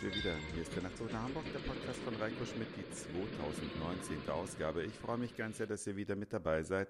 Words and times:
sind 0.00 0.14
wir 0.14 0.18
wieder. 0.18 0.34
Hier 0.52 0.62
ist 0.62 0.74
der 0.74 0.82
Nachtsuch 0.82 1.08
nach 1.10 1.22
Hamburg, 1.22 1.44
der 1.52 1.60
Podcast 1.60 1.98
von 2.00 2.14
Reiko 2.16 2.44
Schmidt, 2.44 2.68
die 2.76 2.84
2019. 2.90 4.28
Ausgabe. 4.28 4.82
Ich 4.84 4.92
freue 4.94 5.18
mich 5.18 5.36
ganz 5.36 5.58
sehr, 5.58 5.66
dass 5.66 5.86
ihr 5.86 5.96
wieder 5.96 6.14
mit 6.14 6.32
dabei 6.32 6.62
seid. 6.62 6.88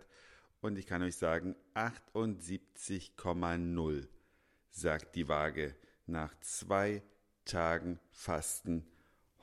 Und 0.60 0.78
ich 0.78 0.86
kann 0.86 1.02
euch 1.02 1.16
sagen, 1.16 1.56
78,0 1.74 4.08
sagt 4.70 5.14
die 5.14 5.28
Waage 5.28 5.76
nach 6.06 6.38
zwei 6.40 7.02
Tagen 7.44 8.00
Fasten. 8.10 8.86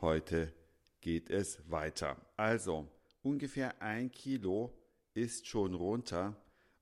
Heute 0.02 0.54
geht 1.02 1.30
es 1.30 1.60
weiter. 1.70 2.18
Also, 2.38 2.88
ungefähr 3.24 3.82
ein 3.82 4.12
Kilo 4.12 4.74
ist 5.14 5.48
schon 5.48 5.74
runter 5.74 6.36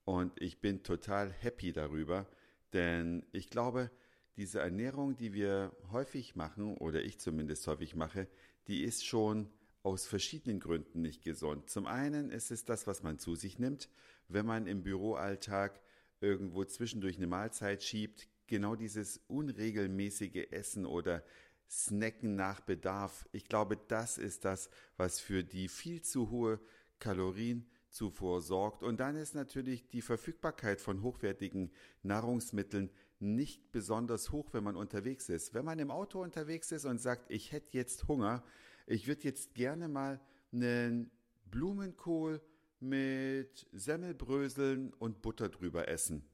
und 0.06 0.42
ich 0.42 0.60
bin 0.60 0.84
total 0.84 1.32
happy 1.32 1.72
darüber, 1.72 2.26
denn 2.74 3.26
ich 3.32 3.50
glaube, 3.50 3.90
diese 4.38 4.60
Ernährung, 4.60 5.16
die 5.16 5.34
wir 5.34 5.76
häufig 5.92 6.36
machen, 6.36 6.78
oder 6.78 7.04
ich 7.04 7.20
zumindest 7.20 7.68
häufig 7.68 7.96
mache, 7.96 8.28
die 8.68 8.84
ist 8.84 9.06
schon 9.06 9.50
aus 9.84 10.06
verschiedenen 10.06 10.60
Gründen 10.60 11.02
nicht 11.02 11.24
gesund. 11.24 11.70
Zum 11.70 11.86
einen 11.86 12.30
ist 12.32 12.52
es 12.52 12.66
das, 12.66 12.88
was 12.88 13.04
man 13.04 13.20
zu 13.20 13.36
sich 13.36 13.60
nimmt, 13.60 13.90
wenn 14.30 14.46
man 14.46 14.66
im 14.66 14.84
Büroalltag 14.84 15.82
irgendwo 16.22 16.64
zwischendurch 16.64 17.18
eine 17.18 17.28
Mahlzeit 17.28 17.84
schiebt, 17.84 18.28
genau 18.48 18.76
dieses 18.76 19.20
unregelmäßige 19.28 20.48
Essen 20.52 20.86
oder 20.86 21.24
Snacken 21.70 22.36
nach 22.36 22.62
Bedarf. 22.62 23.28
Ich 23.32 23.46
glaube, 23.46 23.78
das 23.88 24.18
ist 24.18 24.46
das, 24.46 24.70
was 24.96 25.20
für 25.20 25.44
die 25.44 25.68
viel 25.68 26.02
zu 26.02 26.30
hohe 26.30 26.60
Kalorienzufuhr 27.00 28.42
sorgt. 28.42 28.84
Und 28.84 29.00
dann 29.00 29.16
ist 29.16 29.36
natürlich 29.36 29.88
die 29.90 30.02
Verfügbarkeit 30.02 30.80
von 30.80 31.02
hochwertigen 31.02 31.72
Nahrungsmitteln 32.04 32.90
nicht 33.24 33.72
besonders 33.72 34.32
hoch, 34.32 34.50
wenn 34.52 34.64
man 34.64 34.76
unterwegs 34.76 35.30
ist. 35.30 35.54
Wenn 35.54 35.66
man 35.66 35.80
im 35.80 35.92
Auto 35.92 36.22
unterwegs 36.22 36.72
ist 36.72 36.86
und 36.86 37.00
sagt, 37.00 37.32
ich 37.32 37.52
hätte 37.52 37.78
jetzt 37.78 38.08
Hunger, 38.08 38.44
ich 38.86 39.08
würde 39.08 39.24
jetzt 39.24 39.56
gerne 39.56 39.88
mal 39.88 40.20
einen 40.52 41.10
Blumenkohl 41.50 42.42
mit 42.80 43.68
Semmelbröseln 43.72 44.94
und 44.94 45.22
Butter 45.22 45.50
drüber 45.50 45.88
essen. 45.88 46.26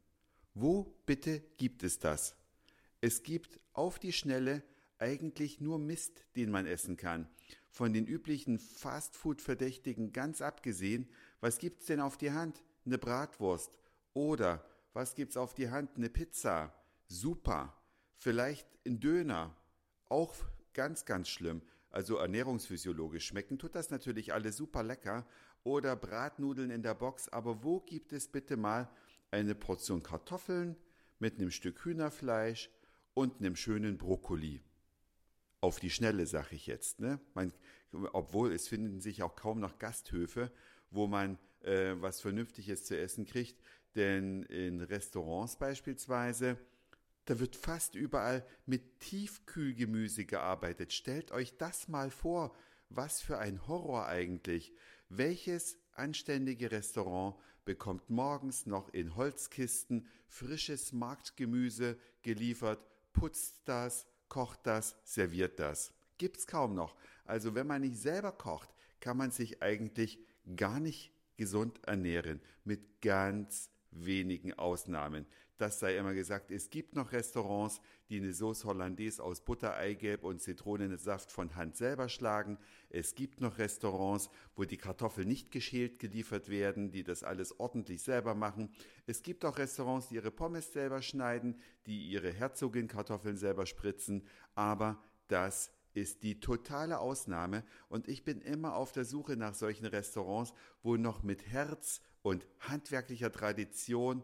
Wo 0.54 0.96
bitte 1.06 1.42
gibt 1.58 1.84
es 1.84 2.00
das? 2.00 2.36
Es 3.02 3.24
gibt 3.24 3.60
auf 3.74 4.00
die 4.00 4.12
Schnelle 4.12 4.64
eigentlich 4.98 5.62
nur 5.62 5.80
Mist, 5.80 6.26
den 6.36 6.52
man 6.52 6.66
essen 6.66 6.98
kann. 6.98 7.30
Von 7.70 7.94
den 7.94 8.06
üblichen 8.06 8.60
Fastfood-Verdächtigen 8.60 10.12
ganz 10.12 10.42
abgesehen, 10.42 11.08
was 11.40 11.60
gibt's 11.60 11.86
denn 11.86 12.02
auf 12.02 12.18
die 12.18 12.32
Hand? 12.32 12.64
Eine 12.86 12.98
Bratwurst. 12.98 13.78
Oder 14.14 14.66
was 14.94 15.16
gibt's 15.16 15.38
auf 15.38 15.54
die 15.54 15.70
Hand? 15.70 15.92
Eine 15.96 16.10
Pizza 16.10 16.74
super. 17.10 17.76
Vielleicht 18.18 18.68
ein 18.86 19.00
Döner, 19.00 19.56
auch 20.08 20.34
ganz, 20.74 21.06
ganz 21.06 21.28
schlimm. 21.30 21.62
Also 21.90 22.18
ernährungsphysiologisch 22.18 23.28
schmecken 23.28 23.58
tut 23.58 23.76
das 23.76 23.90
natürlich 23.90 24.34
alles 24.34 24.58
super 24.58 24.84
lecker. 24.84 25.26
Oder 25.64 25.96
Bratnudeln 25.96 26.72
in 26.72 26.84
der 26.84 26.94
Box. 26.94 27.28
Aber 27.30 27.64
wo 27.64 27.82
gibt 27.82 28.14
es 28.14 28.28
bitte 28.28 28.56
mal 28.56 28.90
eine 29.32 29.56
Portion 29.56 30.02
Kartoffeln 30.04 30.78
mit 31.20 31.38
einem 31.38 31.52
Stück 31.52 31.84
Hühnerfleisch 31.84 32.70
und 33.14 33.40
einem 33.40 33.56
schönen 33.56 33.98
Brokkoli? 33.98 34.62
Auf 35.62 35.80
die 35.80 35.90
Schnelle, 35.90 36.26
sag 36.26 36.54
ich 36.54 36.68
jetzt. 36.68 37.02
Ne? 37.02 37.20
Man, 37.34 37.52
obwohl 38.14 38.54
es 38.54 38.68
finden 38.68 39.02
sich 39.02 39.22
auch 39.24 39.36
kaum 39.36 39.60
noch 39.60 39.78
Gasthöfe, 39.78 40.52
wo 40.92 41.08
man 41.08 41.38
äh, 41.62 41.96
was 42.00 42.22
Vernünftiges 42.22 42.86
zu 42.86 42.98
essen 42.98 43.26
kriegt. 43.26 43.62
Denn 43.96 44.44
in 44.44 44.82
Restaurants 44.82 45.58
beispielsweise 45.58 46.58
da 47.30 47.40
wird 47.40 47.56
fast 47.56 47.94
überall 47.94 48.44
mit 48.66 49.02
Tiefkühlgemüse 49.02 50.26
gearbeitet. 50.26 50.94
Stellt 50.94 51.32
euch 51.32 51.56
das 51.58 51.88
mal 51.88 52.10
vor. 52.10 52.56
Was 52.90 53.22
für 53.22 53.38
ein 53.38 53.68
Horror 53.68 54.08
eigentlich. 54.08 54.74
Welches 55.10 55.78
anständige 55.94 56.72
Restaurant 56.72 57.36
bekommt 57.66 58.10
morgens 58.10 58.66
noch 58.66 58.90
in 58.90 59.16
Holzkisten 59.16 60.08
frisches 60.28 60.92
Marktgemüse 60.92 62.00
geliefert, 62.24 62.80
putzt 63.14 63.62
das, 63.66 64.08
kocht 64.28 64.62
das, 64.64 64.96
serviert 65.04 65.60
das? 65.60 65.94
Gibt's 66.18 66.48
kaum 66.48 66.74
noch. 66.74 66.96
Also 67.26 67.54
wenn 67.54 67.68
man 67.68 67.82
nicht 67.82 67.98
selber 67.98 68.32
kocht, 68.32 68.74
kann 69.02 69.18
man 69.18 69.30
sich 69.30 69.62
eigentlich 69.62 70.18
gar 70.56 70.80
nicht 70.80 71.14
gesund 71.38 71.80
ernähren. 71.86 72.42
Mit 72.64 73.02
ganz 73.02 73.70
wenigen 73.92 74.54
Ausnahmen. 74.54 75.28
Das 75.60 75.78
sei 75.78 75.98
immer 75.98 76.14
gesagt, 76.14 76.52
es 76.52 76.70
gibt 76.70 76.96
noch 76.96 77.12
Restaurants, 77.12 77.82
die 78.08 78.16
eine 78.16 78.32
Sauce 78.34 78.64
Hollandaise 78.64 79.22
aus 79.22 79.42
Butter, 79.42 79.76
Eigelb 79.76 80.24
und 80.24 80.42
Zitronensaft 80.42 81.34
von 81.34 81.54
Hand 81.58 81.76
selber 81.76 82.08
schlagen. 82.08 82.58
Es 82.90 83.14
gibt 83.14 83.42
noch 83.42 83.58
Restaurants, 83.58 84.30
wo 84.56 84.64
die 84.64 84.78
Kartoffeln 84.78 85.28
nicht 85.28 85.52
geschält 85.52 86.00
geliefert 86.00 86.48
werden, 86.48 86.92
die 86.92 87.04
das 87.04 87.26
alles 87.26 87.60
ordentlich 87.60 88.02
selber 88.02 88.36
machen. 88.36 88.72
Es 89.06 89.22
gibt 89.22 89.44
auch 89.44 89.58
Restaurants, 89.58 90.08
die 90.08 90.16
ihre 90.16 90.32
Pommes 90.32 90.72
selber 90.72 91.02
schneiden, 91.02 91.60
die 91.88 92.08
ihre 92.10 92.32
Herzogin-Kartoffeln 92.32 93.36
selber 93.36 93.66
spritzen, 93.66 94.26
aber 94.56 95.04
das 95.28 95.74
ist 95.94 96.24
die 96.24 96.40
totale 96.40 97.00
Ausnahme 97.00 97.66
und 97.90 98.08
ich 98.08 98.24
bin 98.24 98.40
immer 98.40 98.76
auf 98.76 98.94
der 98.94 99.04
Suche 99.04 99.36
nach 99.36 99.56
solchen 99.56 99.88
Restaurants, 99.88 100.54
wo 100.84 100.96
noch 100.96 101.22
mit 101.22 101.48
Herz 101.48 102.00
und 102.22 102.48
handwerklicher 102.62 103.32
Tradition, 103.32 104.24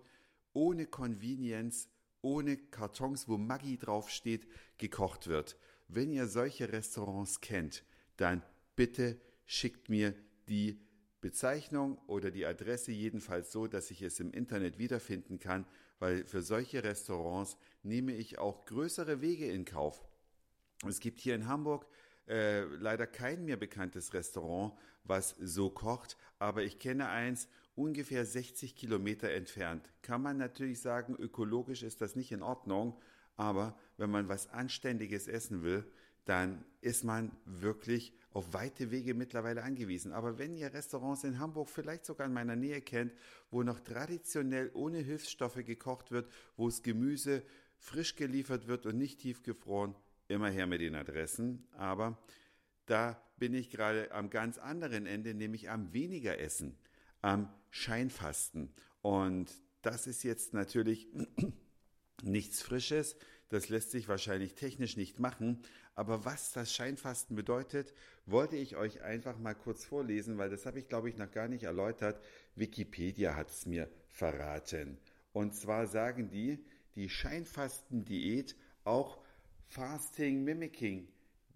ohne 0.55 0.87
Convenience, 0.87 1.89
ohne 2.21 2.57
Kartons, 2.57 3.27
wo 3.27 3.37
Maggi 3.37 3.77
draufsteht, 3.77 4.47
gekocht 4.77 5.27
wird. 5.27 5.57
Wenn 5.87 6.11
ihr 6.11 6.27
solche 6.27 6.71
Restaurants 6.71 7.41
kennt, 7.41 7.83
dann 8.17 8.41
bitte 8.75 9.19
schickt 9.45 9.89
mir 9.89 10.15
die 10.47 10.79
Bezeichnung 11.21 11.97
oder 12.07 12.31
die 12.31 12.45
Adresse 12.45 12.91
jedenfalls 12.91 13.51
so, 13.51 13.67
dass 13.67 13.91
ich 13.91 14.01
es 14.01 14.19
im 14.19 14.31
Internet 14.31 14.77
wiederfinden 14.77 15.39
kann, 15.39 15.65
weil 15.99 16.25
für 16.25 16.41
solche 16.41 16.83
Restaurants 16.83 17.57
nehme 17.83 18.13
ich 18.13 18.37
auch 18.39 18.65
größere 18.65 19.21
Wege 19.21 19.47
in 19.47 19.65
Kauf. 19.65 20.03
Es 20.87 20.99
gibt 20.99 21.19
hier 21.19 21.35
in 21.35 21.47
Hamburg 21.47 21.87
äh, 22.27 22.61
leider 22.63 23.07
kein 23.07 23.45
mir 23.45 23.57
bekanntes 23.57 24.13
Restaurant, 24.13 24.73
was 25.03 25.35
so 25.39 25.69
kocht, 25.69 26.17
aber 26.39 26.63
ich 26.63 26.79
kenne 26.79 27.09
eins 27.09 27.47
ungefähr 27.75 28.25
60 28.25 28.75
Kilometer 28.75 29.29
entfernt. 29.29 29.89
Kann 30.01 30.21
man 30.21 30.37
natürlich 30.37 30.81
sagen, 30.81 31.15
ökologisch 31.15 31.83
ist 31.83 32.01
das 32.01 32.15
nicht 32.15 32.31
in 32.31 32.41
Ordnung, 32.41 32.99
aber 33.35 33.77
wenn 33.97 34.09
man 34.09 34.29
was 34.29 34.49
Anständiges 34.49 35.27
essen 35.27 35.63
will, 35.63 35.85
dann 36.25 36.65
ist 36.81 37.03
man 37.03 37.31
wirklich 37.45 38.13
auf 38.31 38.53
weite 38.53 38.91
Wege 38.91 39.13
mittlerweile 39.13 39.63
angewiesen. 39.63 40.11
Aber 40.11 40.39
wenn 40.39 40.55
ihr 40.55 40.73
Restaurants 40.73 41.23
in 41.23 41.39
Hamburg 41.39 41.69
vielleicht 41.69 42.05
sogar 42.05 42.27
in 42.27 42.33
meiner 42.33 42.55
Nähe 42.55 42.81
kennt, 42.81 43.13
wo 43.51 43.63
noch 43.63 43.79
traditionell 43.79 44.71
ohne 44.73 44.97
Hilfsstoffe 44.99 45.63
gekocht 45.63 46.11
wird, 46.11 46.29
wo 46.57 46.67
es 46.67 46.81
Gemüse 46.81 47.43
frisch 47.77 48.15
geliefert 48.15 48.67
wird 48.67 48.85
und 48.85 48.97
nicht 48.97 49.19
tiefgefroren, 49.19 49.95
immer 50.27 50.49
her 50.49 50.65
mit 50.65 50.81
den 50.81 50.95
Adressen, 50.95 51.67
aber 51.73 52.17
da 52.87 53.21
bin 53.37 53.53
ich 53.53 53.69
gerade 53.69 54.11
am 54.11 54.29
ganz 54.29 54.57
anderen 54.57 55.05
Ende, 55.05 55.33
nämlich 55.33 55.69
am 55.69 55.93
weniger 55.93 56.39
Essen, 56.39 56.77
am 57.25 57.49
Scheinfasten. 57.71 58.71
Und 59.01 59.51
das 59.81 60.05
ist 60.05 60.23
jetzt 60.23 60.53
natürlich 60.53 61.07
nichts 62.23 62.61
Frisches, 62.61 63.17
das 63.49 63.69
lässt 63.69 63.89
sich 63.91 64.07
wahrscheinlich 64.07 64.53
technisch 64.53 64.95
nicht 64.95 65.19
machen, 65.19 65.63
aber 65.95 66.23
was 66.23 66.51
das 66.51 66.71
Scheinfasten 66.71 67.35
bedeutet, 67.35 67.93
wollte 68.27 68.57
ich 68.57 68.75
euch 68.75 69.01
einfach 69.01 69.39
mal 69.39 69.55
kurz 69.55 69.85
vorlesen, 69.85 70.37
weil 70.37 70.51
das 70.51 70.67
habe 70.67 70.77
ich, 70.77 70.87
glaube 70.87 71.09
ich, 71.09 71.17
noch 71.17 71.31
gar 71.31 71.47
nicht 71.47 71.63
erläutert. 71.63 72.21
Wikipedia 72.55 73.35
hat 73.35 73.49
es 73.49 73.65
mir 73.65 73.89
verraten. 74.09 74.99
Und 75.33 75.55
zwar 75.55 75.87
sagen 75.87 76.29
die, 76.29 76.63
die 76.95 77.09
Scheinfastendiät 77.09 78.55
auch 78.83 79.19
Fasting 79.67 80.43
Mimicking 80.43 81.07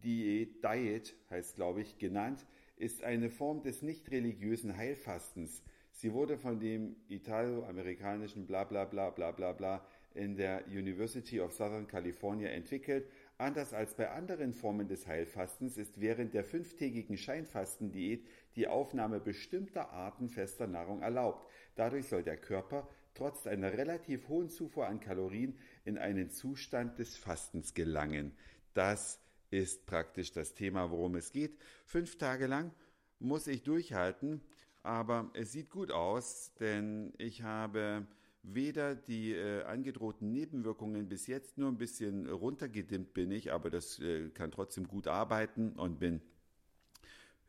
Diät, 0.04 0.64
Diet 0.64 1.16
heißt, 1.30 1.56
glaube 1.58 1.82
ich, 1.82 1.98
genannt, 1.98 2.46
ist 2.80 3.04
eine 3.04 3.30
Form 3.30 3.62
des 3.62 3.82
nicht 3.82 4.10
religiösen 4.10 4.76
Heilfastens. 4.76 5.62
Sie 5.92 6.14
wurde 6.14 6.38
von 6.38 6.60
dem 6.60 6.96
italo-amerikanischen 7.10 8.48
bla 8.48 8.64
bla 8.64 8.86
bla 8.86 9.10
bla 9.10 9.32
bla 9.32 9.52
bla 9.52 9.86
in 10.14 10.38
der 10.38 10.66
University 10.68 11.42
of 11.42 11.54
Southern 11.54 11.88
California 11.88 12.50
entwickelt. 12.50 13.10
Anders 13.38 13.74
als 13.74 13.94
bei 13.96 14.10
anderen 14.10 14.54
Formen 14.54 14.88
des 14.88 15.08
Heilfastens 15.08 15.78
ist 15.78 16.00
während 16.00 16.34
der 16.34 16.46
fünftägigen 16.46 17.18
Scheinfastendiät 17.18 18.26
die 18.56 18.68
Aufnahme 18.68 19.20
bestimmter 19.20 19.92
Arten 19.92 20.30
fester 20.30 20.66
Nahrung 20.66 21.02
erlaubt. 21.02 21.50
Dadurch 21.76 22.08
soll 22.08 22.24
der 22.24 22.38
Körper 22.38 22.90
trotz 23.14 23.46
einer 23.46 23.74
relativ 23.74 24.30
hohen 24.30 24.50
Zufuhr 24.50 24.88
an 24.88 25.02
Kalorien 25.02 25.58
in 25.84 25.98
einen 25.98 26.30
Zustand 26.30 26.98
des 26.98 27.18
Fastens 27.18 27.74
gelangen. 27.74 28.32
Das 28.74 29.20
ist 29.50 29.86
praktisch 29.86 30.32
das 30.32 30.54
Thema, 30.54 30.92
worum 30.92 31.16
es 31.16 31.32
geht. 31.32 31.58
Fünf 31.86 32.18
Tage 32.18 32.48
lang 32.48 32.72
muss 33.20 33.48
ich 33.48 33.64
durchhalten, 33.64 34.42
aber 34.84 35.30
es 35.34 35.52
sieht 35.52 35.70
gut 35.70 35.92
aus, 35.92 36.54
denn 36.60 37.14
ich 37.18 37.44
habe 37.44 38.08
weder 38.44 38.96
die 38.96 39.34
äh, 39.34 39.64
angedrohten 39.64 40.32
Nebenwirkungen 40.32 41.10
bis 41.10 41.28
jetzt 41.28 41.58
nur 41.58 41.70
ein 41.70 41.78
bisschen 41.78 42.30
runtergedimmt 42.30 43.14
bin 43.14 43.32
ich, 43.32 43.52
aber 43.52 43.70
das 43.70 44.00
äh, 44.00 44.30
kann 44.30 44.52
trotzdem 44.52 44.88
gut 44.88 45.08
arbeiten 45.08 45.74
und 45.74 46.00
bin 46.00 46.22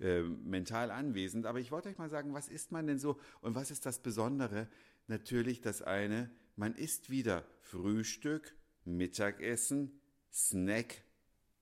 äh, 0.00 0.22
mental 0.22 0.90
anwesend. 0.90 1.46
Aber 1.46 1.60
ich 1.60 1.70
wollte 1.70 1.88
euch 1.88 1.98
mal 1.98 2.10
sagen, 2.10 2.34
was 2.34 2.48
isst 2.48 2.72
man 2.72 2.86
denn 2.86 2.98
so 2.98 3.18
und 3.40 3.54
was 3.54 3.70
ist 3.70 3.86
das 3.86 4.00
Besondere? 4.00 4.68
Natürlich 5.06 5.60
das 5.60 5.82
eine, 5.82 6.30
man 6.56 6.74
isst 6.74 7.10
wieder 7.10 7.44
Frühstück, 7.60 8.54
Mittagessen, 8.84 10.00
Snack, 10.32 11.02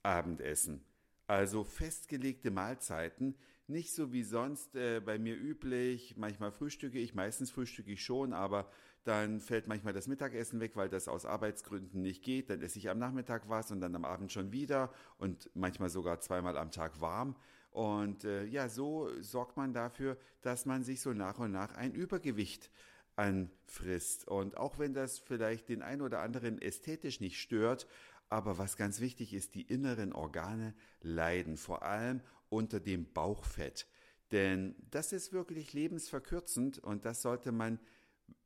Abendessen. 0.08 0.84
Also 1.26 1.62
festgelegte 1.62 2.50
Mahlzeiten, 2.50 3.36
nicht 3.66 3.92
so 3.92 4.12
wie 4.12 4.22
sonst 4.22 4.74
äh, 4.74 5.00
bei 5.00 5.18
mir 5.18 5.36
üblich. 5.36 6.16
Manchmal 6.16 6.50
frühstücke 6.50 6.98
ich, 6.98 7.14
meistens 7.14 7.50
frühstücke 7.50 7.92
ich 7.92 8.02
schon, 8.02 8.32
aber 8.32 8.70
dann 9.04 9.40
fällt 9.40 9.68
manchmal 9.68 9.92
das 9.92 10.06
Mittagessen 10.06 10.60
weg, 10.60 10.74
weil 10.74 10.88
das 10.88 11.06
aus 11.06 11.26
Arbeitsgründen 11.26 12.00
nicht 12.00 12.24
geht. 12.24 12.48
Dann 12.48 12.62
esse 12.62 12.78
ich 12.78 12.88
am 12.88 12.98
Nachmittag 12.98 13.48
was 13.50 13.70
und 13.70 13.80
dann 13.80 13.94
am 13.94 14.06
Abend 14.06 14.32
schon 14.32 14.52
wieder 14.52 14.90
und 15.18 15.50
manchmal 15.54 15.90
sogar 15.90 16.20
zweimal 16.20 16.56
am 16.56 16.70
Tag 16.70 17.00
warm. 17.02 17.36
Und 17.70 18.24
äh, 18.24 18.44
ja, 18.44 18.70
so 18.70 19.10
sorgt 19.20 19.58
man 19.58 19.74
dafür, 19.74 20.16
dass 20.40 20.64
man 20.64 20.82
sich 20.82 21.02
so 21.02 21.12
nach 21.12 21.38
und 21.38 21.52
nach 21.52 21.74
ein 21.74 21.92
Übergewicht 21.92 22.70
anfrisst. 23.16 24.26
Und 24.26 24.56
auch 24.56 24.78
wenn 24.78 24.94
das 24.94 25.18
vielleicht 25.18 25.68
den 25.68 25.82
einen 25.82 26.00
oder 26.00 26.20
anderen 26.20 26.60
ästhetisch 26.62 27.20
nicht 27.20 27.38
stört, 27.38 27.86
aber 28.28 28.58
was 28.58 28.76
ganz 28.76 29.00
wichtig 29.00 29.32
ist, 29.32 29.54
die 29.54 29.62
inneren 29.62 30.12
Organe 30.12 30.74
leiden, 31.00 31.56
vor 31.56 31.82
allem 31.82 32.20
unter 32.48 32.80
dem 32.80 33.12
Bauchfett. 33.12 33.86
Denn 34.32 34.74
das 34.90 35.12
ist 35.12 35.32
wirklich 35.32 35.72
lebensverkürzend 35.72 36.78
und 36.78 37.04
das 37.04 37.22
sollte 37.22 37.52
man 37.52 37.78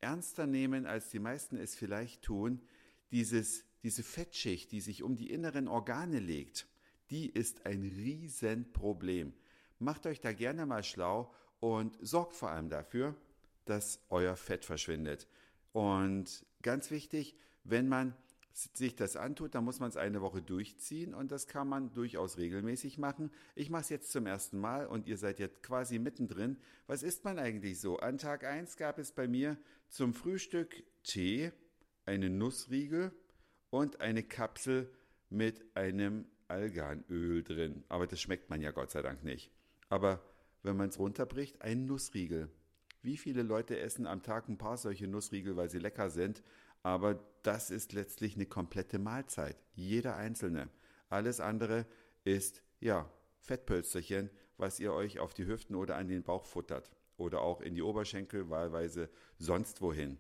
ernster 0.01 0.47
nehmen, 0.47 0.87
als 0.87 1.11
die 1.11 1.19
meisten 1.19 1.57
es 1.57 1.75
vielleicht 1.75 2.23
tun. 2.23 2.63
Dieses, 3.11 3.65
diese 3.83 4.03
Fettschicht, 4.03 4.71
die 4.71 4.81
sich 4.81 5.03
um 5.03 5.17
die 5.17 5.31
inneren 5.31 5.69
Organe 5.69 6.21
legt, 6.21 6.69
die 7.11 7.29
ist 7.29 7.67
ein 7.67 7.83
Riesenproblem. 7.83 9.35
Macht 9.79 10.07
euch 10.07 10.21
da 10.21 10.33
gerne 10.33 10.67
mal 10.67 10.85
schlau 10.85 11.35
und 11.61 11.99
sorgt 12.01 12.37
vor 12.37 12.51
allem 12.51 12.69
dafür, 12.69 13.17
dass 13.65 14.01
euer 14.09 14.37
Fett 14.37 14.65
verschwindet. 14.65 15.27
Und 15.73 16.47
ganz 16.63 16.91
wichtig, 16.91 17.37
wenn 17.65 17.89
man 17.89 18.17
sich 18.55 18.95
das 18.95 19.17
antut, 19.17 19.55
dann 19.55 19.65
muss 19.65 19.81
man 19.81 19.89
es 19.89 19.97
eine 19.97 20.21
Woche 20.21 20.43
durchziehen 20.43 21.15
und 21.15 21.33
das 21.33 21.47
kann 21.47 21.69
man 21.69 21.93
durchaus 21.93 22.39
regelmäßig 22.39 22.99
machen. 22.99 23.31
Ich 23.55 23.71
mache 23.71 23.83
es 23.83 23.89
jetzt 23.89 24.13
zum 24.13 24.27
ersten 24.27 24.59
Mal 24.59 24.87
und 24.87 25.07
ihr 25.07 25.17
seid 25.17 25.39
jetzt 25.39 25.63
quasi 25.63 25.99
mittendrin. 25.99 26.59
Was 26.87 27.03
isst 27.03 27.25
man 27.25 27.39
eigentlich 27.39 27.81
so? 27.81 27.99
An 27.99 28.19
Tag 28.19 28.45
1 28.45 28.77
gab 28.77 28.99
es 28.99 29.13
bei 29.13 29.27
mir 29.27 29.57
zum 29.89 30.15
Frühstück 30.15 30.83
Tee, 31.03 31.53
einen 32.05 32.39
Nussriegel 32.39 33.13
und 33.71 34.01
eine 34.01 34.23
Kapsel 34.23 34.93
mit 35.31 35.65
einem 35.75 36.27
Alganöl 36.49 37.43
drin. 37.43 37.85
Aber 37.89 38.07
das 38.07 38.21
schmeckt 38.21 38.51
man 38.51 38.61
ja 38.61 38.71
Gott 38.71 38.91
sei 38.91 39.03
Dank 39.03 39.25
nicht. 39.25 39.51
Aber 39.89 40.23
wenn 40.63 40.77
man 40.77 40.91
es 40.91 40.99
runterbricht, 40.99 41.63
ein 41.63 41.87
Nussriegel. 41.87 42.51
Wie 43.03 43.17
viele 43.17 43.43
Leute 43.43 43.81
essen 43.81 44.07
am 44.07 44.23
Tag 44.23 44.49
ein 44.49 44.59
paar 44.59 44.77
solche 44.77 45.09
Nussriegel, 45.09 45.57
weil 45.57 45.71
sie 45.71 45.81
lecker 45.81 46.09
sind? 46.09 46.43
Aber 46.83 47.19
das 47.43 47.71
ist 47.71 47.93
letztlich 47.93 48.37
eine 48.37 48.47
komplette 48.47 48.99
Mahlzeit. 48.99 49.57
Jeder 49.75 50.17
einzelne. 50.17 50.69
Alles 51.09 51.41
andere 51.41 51.87
ist, 52.25 52.63
ja, 52.81 53.11
Fettpölsterchen, 53.41 54.31
was 54.57 54.81
ihr 54.81 54.93
euch 54.93 55.19
auf 55.19 55.35
die 55.35 55.47
Hüften 55.47 55.75
oder 55.75 55.97
an 55.97 56.09
den 56.09 56.23
Bauch 56.23 56.47
futtert. 56.47 56.91
Oder 57.17 57.41
auch 57.43 57.61
in 57.61 57.75
die 57.75 57.83
Oberschenkel, 57.83 58.49
wahlweise 58.51 59.11
sonst 59.39 59.81
wohin. 59.83 60.19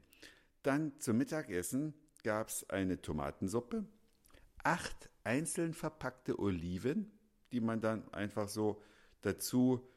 Dann 0.62 0.98
zum 1.00 1.18
Mittagessen 1.18 1.94
gab 2.22 2.48
es 2.48 2.68
eine 2.70 3.00
Tomatensuppe, 3.00 3.84
acht 4.62 5.10
einzeln 5.24 5.74
verpackte 5.74 6.38
Oliven, 6.38 7.10
die 7.52 7.60
man 7.60 7.80
dann 7.80 8.12
einfach 8.12 8.48
so 8.48 8.80
dazu 9.22 9.88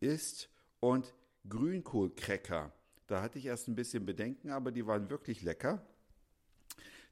isst 0.00 0.50
und 0.80 1.14
Grünkohlcracker. 1.48 2.72
Da 3.10 3.22
hatte 3.22 3.40
ich 3.40 3.46
erst 3.46 3.66
ein 3.66 3.74
bisschen 3.74 4.06
Bedenken, 4.06 4.50
aber 4.50 4.70
die 4.70 4.86
waren 4.86 5.10
wirklich 5.10 5.42
lecker. 5.42 5.84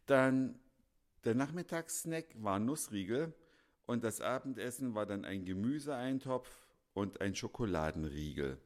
Dann 0.07 0.57
der 1.25 1.35
Nachmittagssnack 1.35 2.27
war 2.37 2.61
Nussriegel 2.61 3.35
und 3.85 4.05
das 4.05 4.21
Abendessen 4.21 4.95
war 4.95 5.07
dann 5.07 5.25
ein 5.25 5.45
Gemüseeintopf 5.45 6.69
und 6.95 7.21
ein 7.21 7.35
Schokoladenriegel. 7.35 8.59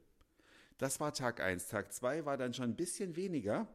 Das 0.77 1.01
war 1.01 1.15
Tag 1.15 1.41
1. 1.41 1.69
Tag 1.69 1.95
2 1.95 2.27
war 2.27 2.37
dann 2.37 2.53
schon 2.53 2.67
ein 2.67 2.77
bisschen 2.77 3.17
weniger. 3.17 3.67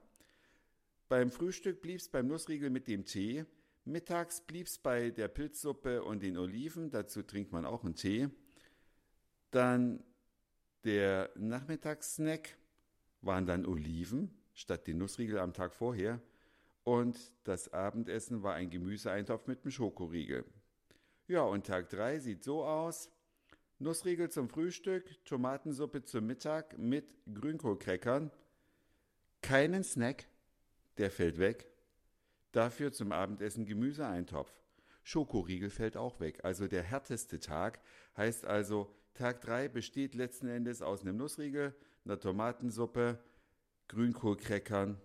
Beim 1.10 1.32
Frühstück 1.32 1.82
blieb 1.82 2.00
es 2.00 2.10
beim 2.10 2.28
Nussriegel 2.28 2.70
mit 2.70 2.88
dem 2.88 3.06
Tee. 3.06 3.44
Mittags 3.86 4.42
blieb 4.42 4.68
es 4.68 4.78
bei 4.78 5.10
der 5.10 5.30
Pilzsuppe 5.30 6.04
und 6.04 6.22
den 6.22 6.38
Oliven. 6.38 6.92
Dazu 6.92 7.24
trinkt 7.24 7.52
man 7.52 7.66
auch 7.66 7.84
einen 7.84 7.96
Tee. 7.96 8.30
Dann 9.50 10.04
der 10.84 11.32
Nachmittagssnack 11.34 12.56
waren 13.22 13.46
dann 13.46 13.66
Oliven 13.66 14.32
statt 14.54 14.88
den 14.88 14.98
Nussriegel 14.98 15.40
am 15.40 15.54
Tag 15.54 15.74
vorher. 15.74 16.22
Und 16.84 17.18
das 17.44 17.74
Abendessen 17.74 18.44
war 18.44 18.56
ein 18.56 18.70
Gemüseeintopf 18.70 19.48
mit 19.48 19.64
einem 19.64 19.72
Schokoriegel. 19.72 20.46
Ja, 21.28 21.42
und 21.42 21.68
Tag 21.68 21.90
3 21.90 22.20
sieht 22.20 22.44
so 22.44 22.64
aus. 22.64 23.12
Nussriegel 23.80 24.30
zum 24.30 24.50
Frühstück, 24.50 25.24
Tomatensuppe 25.26 26.04
zum 26.04 26.26
Mittag 26.26 26.78
mit 26.78 27.06
Grünkohlcrackern. 27.32 28.32
Keinen 29.42 29.84
Snack, 29.84 30.28
der 30.98 31.12
fällt 31.12 31.38
weg. 31.38 31.70
Dafür 32.54 32.92
zum 32.92 33.12
Abendessen 33.12 33.66
Gemüseeintopf. 33.66 34.52
Schokoriegel 35.04 35.70
fällt 35.70 35.96
auch 35.96 36.20
weg. 36.20 36.44
Also 36.44 36.68
der 36.68 36.84
härteste 36.84 37.40
Tag 37.40 37.80
heißt 38.16 38.46
also, 38.46 38.96
Tag 39.14 39.42
3 39.42 39.68
besteht 39.68 40.16
letzten 40.16 40.48
Endes 40.48 40.82
aus 40.82 41.02
einem 41.02 41.18
Nussriegel, 41.18 41.76
einer 42.08 42.20
Tomatensuppe, 42.20 43.20
Grünkohlcrackern 43.90 45.00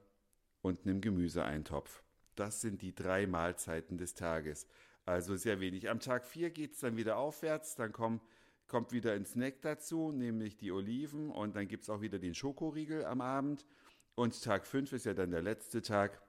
und 0.60 0.86
einem 0.86 1.00
Gemüseeintopf. 1.00 2.02
Das 2.34 2.60
sind 2.60 2.82
die 2.82 2.94
drei 2.94 3.26
Mahlzeiten 3.26 3.98
des 3.98 4.14
Tages. 4.14 4.66
Also 5.04 5.36
sehr 5.36 5.60
wenig. 5.60 5.90
Am 5.90 6.00
Tag 6.00 6.24
4 6.24 6.50
geht 6.50 6.74
es 6.74 6.80
dann 6.80 6.96
wieder 6.96 7.16
aufwärts, 7.16 7.74
dann 7.74 7.92
komm, 7.92 8.20
kommt 8.68 8.92
wieder 8.92 9.12
ein 9.12 9.26
Snack 9.26 9.60
dazu, 9.62 10.12
nämlich 10.12 10.56
die 10.56 10.70
Oliven 10.70 11.30
und 11.30 11.56
dann 11.56 11.68
gibt 11.68 11.82
es 11.82 11.90
auch 11.90 12.00
wieder 12.00 12.18
den 12.18 12.34
Schokoriegel 12.34 13.04
am 13.04 13.20
Abend. 13.20 13.66
Und 14.14 14.40
Tag 14.42 14.66
5 14.66 14.92
ist 14.92 15.04
ja 15.04 15.14
dann 15.14 15.30
der 15.30 15.42
letzte 15.42 15.82
Tag. 15.82 16.22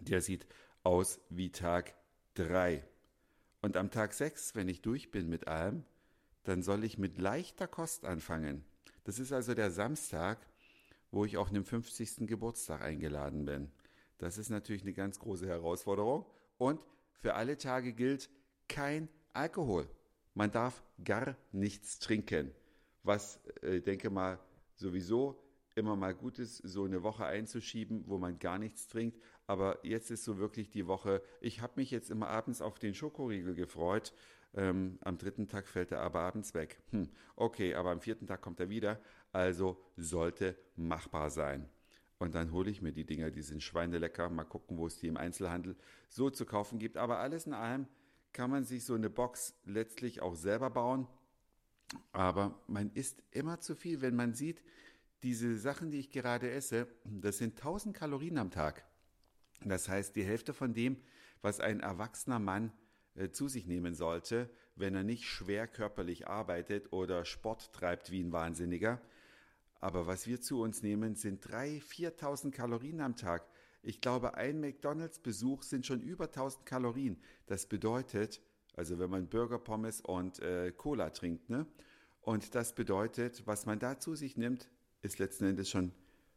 Der 0.00 0.20
sieht 0.20 0.46
aus 0.82 1.20
wie 1.28 1.52
Tag 1.52 1.94
3. 2.34 2.84
Und 3.60 3.76
am 3.76 3.90
Tag 3.90 4.12
6, 4.14 4.56
wenn 4.56 4.68
ich 4.68 4.82
durch 4.82 5.12
bin 5.12 5.28
mit 5.28 5.46
allem, 5.46 5.84
dann 6.42 6.62
soll 6.62 6.82
ich 6.82 6.98
mit 6.98 7.18
leichter 7.18 7.68
Kost 7.68 8.04
anfangen. 8.04 8.64
Das 9.04 9.18
ist 9.18 9.32
also 9.32 9.54
der 9.54 9.70
Samstag, 9.70 10.38
wo 11.10 11.24
ich 11.24 11.36
auf 11.36 11.48
einem 11.48 11.64
50. 11.64 12.26
Geburtstag 12.26 12.82
eingeladen 12.82 13.44
bin. 13.44 13.70
Das 14.18 14.38
ist 14.38 14.50
natürlich 14.50 14.82
eine 14.82 14.92
ganz 14.92 15.18
große 15.18 15.46
Herausforderung. 15.46 16.26
Und 16.58 16.86
für 17.20 17.34
alle 17.34 17.58
Tage 17.58 17.92
gilt 17.92 18.30
kein 18.68 19.08
Alkohol. 19.32 19.88
Man 20.34 20.50
darf 20.50 20.82
gar 21.04 21.36
nichts 21.50 21.98
trinken. 21.98 22.52
Was, 23.02 23.40
äh, 23.62 23.80
denke 23.80 24.10
mal, 24.10 24.38
sowieso 24.76 25.42
immer 25.74 25.96
mal 25.96 26.14
gut 26.14 26.38
ist, 26.38 26.58
so 26.58 26.84
eine 26.84 27.02
Woche 27.02 27.24
einzuschieben, 27.24 28.04
wo 28.06 28.18
man 28.18 28.38
gar 28.38 28.58
nichts 28.58 28.88
trinkt. 28.88 29.20
Aber 29.46 29.84
jetzt 29.84 30.10
ist 30.10 30.24
so 30.24 30.38
wirklich 30.38 30.70
die 30.70 30.86
Woche. 30.86 31.22
Ich 31.40 31.60
habe 31.60 31.74
mich 31.76 31.90
jetzt 31.90 32.10
immer 32.10 32.28
abends 32.28 32.62
auf 32.62 32.78
den 32.78 32.94
Schokoriegel 32.94 33.54
gefreut 33.54 34.12
ähm, 34.54 34.98
am 35.00 35.18
dritten 35.18 35.48
Tag 35.48 35.66
fällt 35.66 35.92
er 35.92 36.00
aber 36.00 36.20
abends 36.20 36.54
weg. 36.54 36.78
Hm, 36.90 37.08
okay, 37.36 37.74
aber 37.74 37.90
am 37.90 38.00
vierten 38.00 38.26
Tag 38.26 38.42
kommt 38.42 38.60
er 38.60 38.68
wieder. 38.68 39.00
Also 39.32 39.82
sollte 39.96 40.56
machbar 40.76 41.30
sein. 41.30 41.68
Und 42.18 42.34
dann 42.34 42.52
hole 42.52 42.70
ich 42.70 42.82
mir 42.82 42.92
die 42.92 43.04
Dinger, 43.04 43.30
die 43.30 43.42
sind 43.42 43.62
schweinelecker. 43.62 44.28
Mal 44.28 44.44
gucken, 44.44 44.78
wo 44.78 44.86
es 44.86 44.98
die 44.98 45.08
im 45.08 45.16
Einzelhandel 45.16 45.74
so 46.08 46.30
zu 46.30 46.44
kaufen 46.44 46.78
gibt. 46.78 46.96
Aber 46.96 47.18
alles 47.18 47.46
in 47.46 47.54
allem 47.54 47.86
kann 48.32 48.50
man 48.50 48.64
sich 48.64 48.84
so 48.84 48.94
eine 48.94 49.10
Box 49.10 49.54
letztlich 49.64 50.22
auch 50.22 50.34
selber 50.34 50.70
bauen. 50.70 51.06
Aber 52.12 52.60
man 52.66 52.90
isst 52.92 53.22
immer 53.30 53.60
zu 53.60 53.74
viel, 53.74 54.00
wenn 54.02 54.14
man 54.14 54.34
sieht, 54.34 54.62
diese 55.22 55.56
Sachen, 55.56 55.90
die 55.90 55.98
ich 55.98 56.10
gerade 56.10 56.50
esse, 56.50 56.88
das 57.04 57.38
sind 57.38 57.56
1000 57.56 57.96
Kalorien 57.96 58.38
am 58.38 58.50
Tag. 58.50 58.84
Das 59.64 59.88
heißt, 59.88 60.16
die 60.16 60.24
Hälfte 60.24 60.52
von 60.52 60.74
dem, 60.74 60.96
was 61.42 61.60
ein 61.60 61.80
erwachsener 61.80 62.38
Mann 62.38 62.72
zu 63.32 63.48
sich 63.48 63.66
nehmen 63.66 63.94
sollte, 63.94 64.48
wenn 64.76 64.94
er 64.94 65.04
nicht 65.04 65.24
schwer 65.24 65.66
körperlich 65.66 66.28
arbeitet 66.28 66.92
oder 66.92 67.24
Sport 67.24 67.72
treibt 67.72 68.10
wie 68.10 68.22
ein 68.22 68.32
Wahnsinniger. 68.32 69.00
Aber 69.80 70.06
was 70.06 70.26
wir 70.26 70.40
zu 70.40 70.62
uns 70.62 70.82
nehmen, 70.82 71.16
sind 71.16 71.44
3.000, 71.44 71.82
4.000 72.16 72.50
Kalorien 72.52 73.00
am 73.00 73.16
Tag. 73.16 73.44
Ich 73.82 74.00
glaube, 74.00 74.34
ein 74.34 74.60
McDonalds-Besuch 74.60 75.64
sind 75.64 75.86
schon 75.86 76.00
über 76.00 76.26
1.000 76.26 76.64
Kalorien. 76.64 77.20
Das 77.46 77.66
bedeutet, 77.66 78.40
also 78.76 78.98
wenn 78.98 79.10
man 79.10 79.28
Burger, 79.28 79.58
Pommes 79.58 80.00
und 80.00 80.38
äh, 80.38 80.72
Cola 80.72 81.10
trinkt, 81.10 81.50
ne? 81.50 81.66
Und 82.20 82.54
das 82.54 82.74
bedeutet, 82.76 83.44
was 83.46 83.66
man 83.66 83.80
da 83.80 83.98
zu 83.98 84.14
sich 84.14 84.36
nimmt, 84.36 84.70
ist 85.02 85.18
letzten 85.18 85.46
Endes 85.46 85.68
schon 85.68 85.92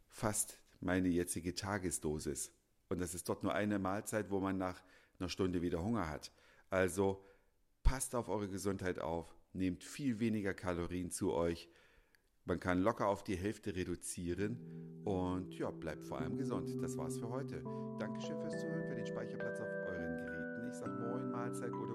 fast 0.09 0.57
meine 0.81 1.09
jetzige 1.09 1.53
Tagesdosis. 1.53 2.51
Und 2.89 2.99
das 2.99 3.13
ist 3.13 3.29
dort 3.29 3.43
nur 3.43 3.53
eine 3.53 3.77
Mahlzeit, 3.77 4.31
wo 4.31 4.39
man 4.39 4.57
nach 4.57 4.81
einer 5.19 5.29
Stunde 5.29 5.61
wieder 5.61 5.83
Hunger 5.83 6.09
hat. 6.09 6.31
Also 6.75 7.23
passt 7.83 8.15
auf 8.15 8.27
eure 8.27 8.49
Gesundheit 8.49 8.99
auf, 8.99 9.33
nehmt 9.53 9.81
viel 9.81 10.19
weniger 10.19 10.53
Kalorien 10.53 11.09
zu 11.09 11.31
euch. 11.31 11.69
Man 12.43 12.59
kann 12.59 12.81
locker 12.81 13.07
auf 13.07 13.23
die 13.23 13.37
Hälfte 13.37 13.73
reduzieren 13.73 15.01
und 15.05 15.57
ja, 15.57 15.71
bleibt 15.71 16.03
vor 16.03 16.17
allem 16.19 16.35
gesund. 16.35 16.69
Das 16.81 16.97
war's 16.97 17.17
für 17.17 17.29
heute. 17.29 17.63
Dankeschön 17.97 18.37
fürs 18.41 18.59
Zuhören, 18.59 18.89
für 18.89 18.95
den 18.95 19.05
Speicherplatz 19.05 19.61
auf 19.61 19.69
euren 19.87 20.17
Geräten. 20.17 20.67
Ich 20.69 20.75
sag 20.75 20.99
Moin, 20.99 21.31
Mahlzeit 21.31 21.71
oder 21.71 21.94